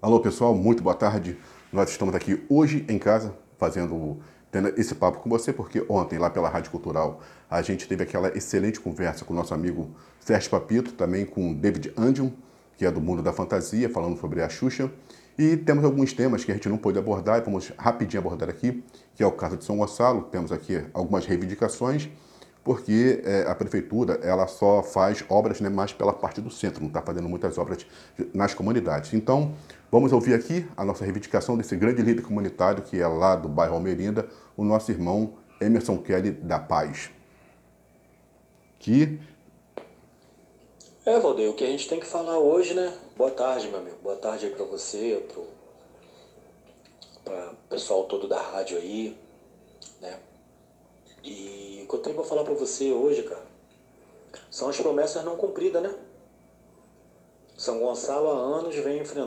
Alô 0.00 0.20
pessoal, 0.20 0.54
muito 0.54 0.80
boa 0.80 0.94
tarde. 0.94 1.36
Nós 1.72 1.90
estamos 1.90 2.14
aqui 2.14 2.40
hoje 2.48 2.86
em 2.88 3.00
casa 3.00 3.34
fazendo 3.58 4.18
tendo 4.48 4.68
esse 4.80 4.94
papo 4.94 5.18
com 5.18 5.28
você, 5.28 5.52
porque 5.52 5.84
ontem 5.88 6.20
lá 6.20 6.30
pela 6.30 6.48
Rádio 6.48 6.70
Cultural 6.70 7.20
a 7.50 7.60
gente 7.62 7.88
teve 7.88 8.04
aquela 8.04 8.28
excelente 8.28 8.78
conversa 8.78 9.24
com 9.24 9.32
o 9.32 9.36
nosso 9.36 9.52
amigo 9.52 9.90
Sérgio 10.20 10.50
Papito, 10.50 10.92
também 10.92 11.26
com 11.26 11.52
David 11.52 11.92
Andium, 11.96 12.32
que 12.76 12.86
é 12.86 12.92
do 12.92 13.00
mundo 13.00 13.24
da 13.24 13.32
fantasia, 13.32 13.90
falando 13.90 14.16
sobre 14.20 14.40
a 14.40 14.48
Xuxa. 14.48 14.88
E 15.36 15.56
temos 15.56 15.84
alguns 15.84 16.12
temas 16.12 16.44
que 16.44 16.52
a 16.52 16.54
gente 16.54 16.68
não 16.68 16.78
pôde 16.78 16.96
abordar 16.96 17.38
e 17.38 17.40
vamos 17.40 17.72
rapidinho 17.76 18.20
abordar 18.20 18.48
aqui, 18.48 18.84
que 19.16 19.22
é 19.24 19.26
o 19.26 19.32
caso 19.32 19.56
de 19.56 19.64
São 19.64 19.78
Gonçalo. 19.78 20.28
Temos 20.30 20.52
aqui 20.52 20.80
algumas 20.94 21.26
reivindicações 21.26 22.08
porque 22.68 23.22
é, 23.24 23.50
a 23.50 23.54
prefeitura 23.54 24.20
ela 24.22 24.46
só 24.46 24.82
faz 24.82 25.24
obras 25.30 25.58
né, 25.58 25.70
mais 25.70 25.90
pela 25.90 26.12
parte 26.12 26.38
do 26.38 26.50
centro, 26.50 26.82
não 26.82 26.88
está 26.88 27.00
fazendo 27.00 27.26
muitas 27.26 27.56
obras 27.56 27.86
nas 28.34 28.52
comunidades. 28.52 29.14
Então, 29.14 29.54
vamos 29.90 30.12
ouvir 30.12 30.34
aqui 30.34 30.68
a 30.76 30.84
nossa 30.84 31.02
reivindicação 31.02 31.56
desse 31.56 31.74
grande 31.76 32.02
líder 32.02 32.20
comunitário 32.20 32.82
que 32.82 33.00
é 33.00 33.06
lá 33.06 33.34
do 33.36 33.48
bairro 33.48 33.72
Almerinda, 33.72 34.28
o 34.54 34.62
nosso 34.64 34.90
irmão 34.90 35.32
Emerson 35.58 35.96
Kelly 35.96 36.30
da 36.30 36.58
Paz. 36.58 37.08
Que 38.78 39.18
é, 41.06 41.18
Valdeir, 41.18 41.48
o 41.48 41.54
que 41.54 41.64
a 41.64 41.68
gente 41.68 41.88
tem 41.88 41.98
que 41.98 42.06
falar 42.06 42.38
hoje, 42.38 42.74
né? 42.74 42.92
Boa 43.16 43.30
tarde, 43.30 43.66
meu 43.68 43.78
amigo. 43.78 43.96
Boa 44.02 44.16
tarde 44.16 44.44
aí 44.44 44.52
para 44.52 44.66
você, 44.66 45.26
para 47.24 47.50
o 47.50 47.56
pessoal 47.70 48.04
todo 48.04 48.28
da 48.28 48.42
rádio 48.42 48.76
aí, 48.76 49.16
né? 50.02 50.18
E 51.24 51.57
que 51.88 51.94
eu 51.94 52.00
tenho 52.00 52.14
para 52.14 52.24
falar 52.24 52.44
para 52.44 52.54
você 52.54 52.92
hoje, 52.92 53.22
cara, 53.22 53.42
são 54.50 54.68
as 54.68 54.76
promessas 54.76 55.24
não 55.24 55.36
cumpridas, 55.36 55.82
né? 55.82 55.94
São 57.56 57.80
Gonçalo 57.80 58.28
há 58.30 58.58
anos 58.58 58.76
vem 58.76 59.00
enfrentando 59.00 59.16